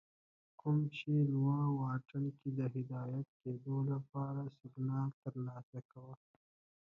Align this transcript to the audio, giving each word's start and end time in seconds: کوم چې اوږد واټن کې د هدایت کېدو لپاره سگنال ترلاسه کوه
کوم 0.59 0.77
چې 0.95 1.07
اوږد 1.13 1.67
واټن 1.81 2.23
کې 2.37 2.49
د 2.57 2.61
هدایت 2.75 3.27
کېدو 3.41 3.75
لپاره 3.91 4.41
سگنال 4.59 5.09
ترلاسه 5.23 5.79
کوه 5.91 6.13